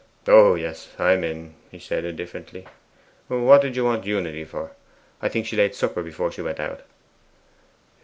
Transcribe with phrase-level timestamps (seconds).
[0.27, 2.65] 'Oh yes, I am in,' he said indifferently.
[3.27, 4.71] 'What did you want Unity for?
[5.21, 6.81] I think she laid supper before she went out.